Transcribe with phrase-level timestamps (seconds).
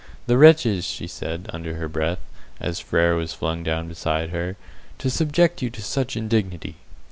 [0.25, 2.17] "The wretches!" she said, under her breath,
[2.59, 4.57] as Frere was flung down beside her,
[4.97, 6.77] "to subject you to such indignity!"